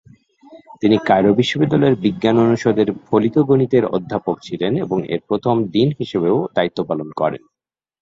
তিনি 0.81 0.97
কায়রো 1.07 1.31
বিশ্ববিদ্যালয়ের 1.39 1.95
বিজ্ঞান 2.03 2.35
অনুষদের 2.45 2.87
ফলিত 3.07 3.35
গণিতের 3.49 3.83
অধ্যাপক 3.95 4.35
ছিলেন 4.47 4.73
এবং 4.85 4.97
এর 5.13 5.21
প্রথম 5.29 5.55
ডিন 5.71 5.89
হিসাবেও 5.99 6.37
দায়িত্ব 6.55 6.79
পালন 6.89 7.09
করেন। 7.19 7.41